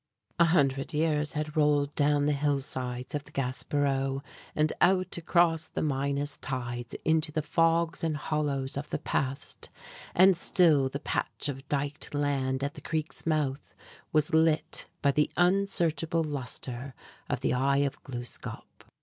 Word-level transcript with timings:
A 0.39 0.45
hundred 0.45 0.95
years 0.95 1.33
had 1.33 1.55
rolled 1.55 1.93
down 1.93 2.25
the 2.25 2.31
hillsides 2.31 3.13
of 3.13 3.23
the 3.25 3.31
Gaspereau 3.31 4.23
and 4.55 4.73
out 4.81 5.15
across 5.15 5.67
the 5.67 5.83
Minas 5.83 6.37
tides 6.37 6.95
into 7.05 7.31
the 7.31 7.43
fogs 7.43 8.03
and 8.03 8.17
hollows 8.17 8.77
of 8.77 8.89
the 8.89 8.97
past; 8.97 9.69
and 10.15 10.35
still 10.35 10.89
the 10.89 10.99
patch 10.99 11.47
of 11.49 11.69
dyked 11.69 12.15
land 12.15 12.63
at 12.63 12.73
the 12.73 12.81
creek's 12.81 13.27
mouth 13.27 13.75
was 14.11 14.33
lit 14.33 14.87
by 15.03 15.11
the 15.11 15.29
unsearchable 15.37 16.23
lustre 16.23 16.95
of 17.29 17.41
the 17.41 17.53
"Eye 17.53 17.85
of 17.85 18.01
Gluskâp." 18.01 18.63